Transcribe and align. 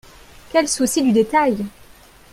Quel 0.59 0.67
souci 0.67 1.03
du 1.03 1.11
détail 1.11 1.63